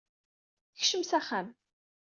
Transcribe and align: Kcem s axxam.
Kcem 0.79 1.03
s 1.09 1.11
axxam. 1.17 1.47